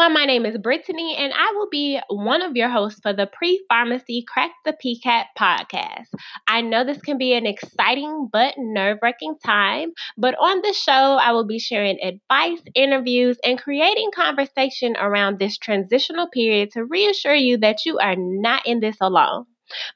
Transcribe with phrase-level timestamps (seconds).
[0.00, 0.18] everyone.
[0.18, 3.62] My name is Brittany, and I will be one of your hosts for the Pre
[3.68, 6.06] Pharmacy Crack the PCAT podcast.
[6.48, 10.92] I know this can be an exciting but nerve wracking time, but on the show,
[11.20, 17.34] I will be sharing advice, interviews, and creating conversation around this transitional period to reassure
[17.34, 19.44] you that you are not in this alone.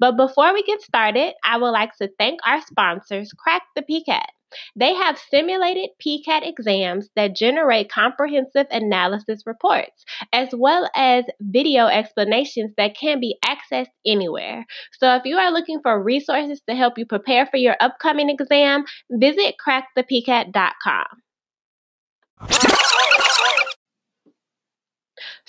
[0.00, 4.26] But before we get started, I would like to thank our sponsors, Crack the PCAT.
[4.76, 12.72] They have simulated PCAT exams that generate comprehensive analysis reports, as well as video explanations
[12.76, 14.66] that can be accessed anywhere.
[14.98, 18.84] So, if you are looking for resources to help you prepare for your upcoming exam,
[19.10, 21.21] visit crackthepcat.com.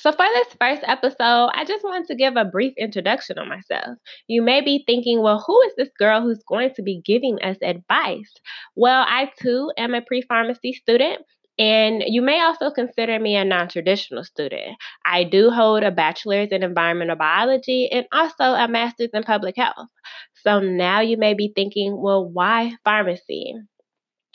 [0.04, 3.98] So, for this first episode, I just wanted to give a brief introduction on myself.
[4.28, 7.56] You may be thinking, well, who is this girl who's going to be giving us
[7.64, 8.30] advice?
[8.76, 11.22] Well, I too am a pre pharmacy student.
[11.58, 14.76] And you may also consider me a non traditional student.
[15.06, 19.88] I do hold a bachelor's in environmental biology and also a master's in public health.
[20.44, 23.54] So now you may be thinking, well, why pharmacy?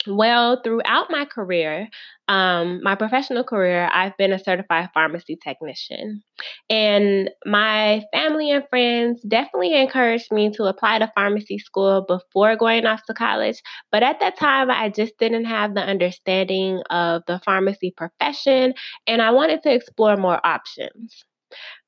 [0.07, 1.89] Well, throughout my career,
[2.29, 6.23] um, my professional career, I've been a certified pharmacy technician.
[6.69, 12.85] And my family and friends definitely encouraged me to apply to pharmacy school before going
[12.85, 13.61] off to college.
[13.91, 18.75] But at that time, I just didn't have the understanding of the pharmacy profession,
[19.05, 21.25] and I wanted to explore more options.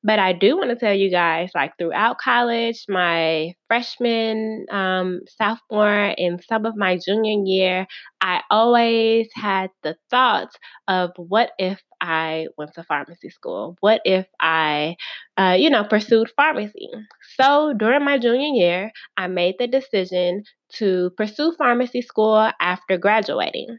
[0.04, 6.14] But I do want to tell you guys, like throughout college, my freshman, um, sophomore,
[6.18, 7.86] and some of my junior year,
[8.20, 10.56] I always had the thoughts
[10.88, 13.76] of what if I went to pharmacy school?
[13.80, 14.96] What if I,
[15.36, 16.88] uh, you know, pursued pharmacy?
[17.36, 23.78] So during my junior year, I made the decision to pursue pharmacy school after graduating.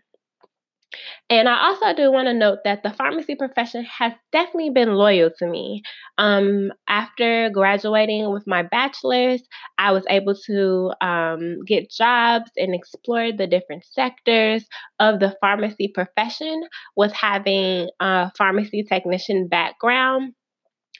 [1.30, 5.32] And I also do want to note that the pharmacy profession has definitely been loyal
[5.40, 5.82] to me.
[6.18, 9.42] Um, after graduating with my bachelor's,
[9.78, 14.66] I was able to um, get jobs and explore the different sectors
[15.00, 16.64] of the pharmacy profession
[16.96, 20.34] with having a pharmacy technician background.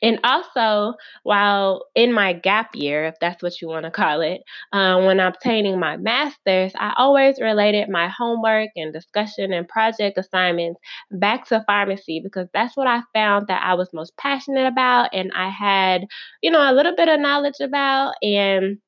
[0.02, 4.42] And also, while in my gap year, if that's what you want to call it,
[4.74, 10.80] uh, when obtaining my master's, I always related my homework and discussion and project assignments
[11.12, 15.32] back to pharmacy because that's what I found that I was most passionate about and
[15.34, 16.06] I had,
[16.42, 18.16] you know, a little bit of knowledge about.
[18.22, 18.80] And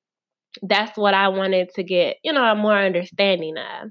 [0.62, 3.90] that's what I wanted to get, you know, a more understanding of.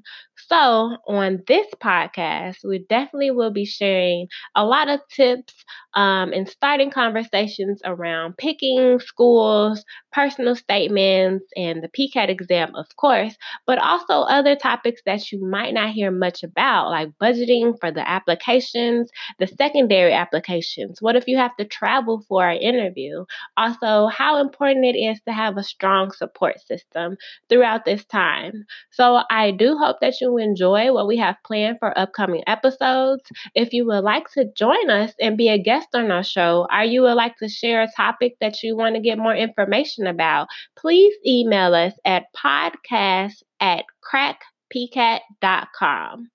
[0.49, 5.55] So, on this podcast, we definitely will be sharing a lot of tips
[5.95, 13.37] um, and starting conversations around picking schools, personal statements, and the PCAT exam, of course,
[13.67, 18.09] but also other topics that you might not hear much about, like budgeting for the
[18.09, 21.01] applications, the secondary applications.
[21.01, 23.25] What if you have to travel for an interview?
[23.57, 27.17] Also, how important it is to have a strong support system
[27.49, 28.65] throughout this time.
[28.91, 33.23] So, I do hope that you enjoy what we have planned for upcoming episodes.
[33.55, 36.85] If you would like to join us and be a guest on our show, or
[36.85, 40.49] you would like to share a topic that you want to get more information about,
[40.77, 46.29] please email us at podcast at crackpcat.com.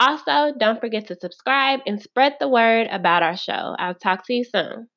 [0.00, 3.76] Also, don't forget to subscribe and spread the word about our show.
[3.78, 4.88] I'll talk to you soon.